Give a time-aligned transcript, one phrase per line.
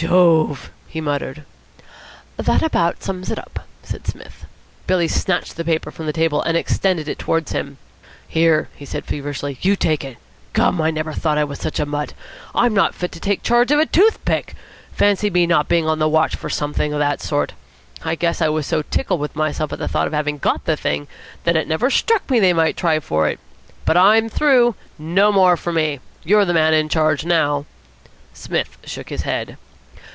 [0.00, 1.44] "Jove!" he muttered.
[2.38, 4.46] "That about sums it up," said Psmith.
[4.86, 7.76] Billy snatched the paper from the table and extended it towards him.
[8.26, 10.16] "Here," he said feverishly, "you take it.
[10.54, 12.14] Gum, I never thought I was such a mutt!
[12.54, 14.54] I'm not fit to take charge of a toothpick.
[14.90, 17.52] Fancy me not being on the watch for something of that sort.
[18.02, 20.78] I guess I was so tickled with myself at the thought of having got the
[20.78, 21.08] thing,
[21.44, 23.38] that it never struck me they might try for it.
[23.84, 24.76] But I'm through.
[24.98, 26.00] No more for me.
[26.24, 27.66] You're the man in charge now."
[28.32, 29.58] Psmith shook his head.